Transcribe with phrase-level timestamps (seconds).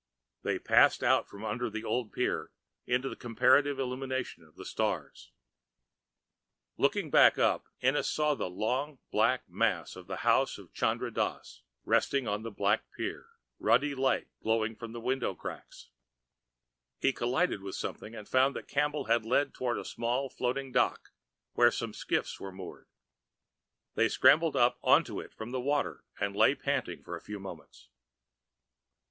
[0.41, 2.49] They passed out from under the old pier
[2.87, 5.31] into the comparative illumination of the stars.
[6.75, 11.61] Looking back up, Ennis saw the long, black mass of the house of Chandra Dass,
[11.85, 13.27] resting on the black pier,
[13.59, 15.91] ruddy light glowing from window cracks.
[16.97, 21.09] He collided with something and found that Campbell had led toward a little floating dock
[21.53, 22.87] where some skiffs were moored.
[23.93, 27.89] They scrambled up onto it from the water, and lay panting for a few moments.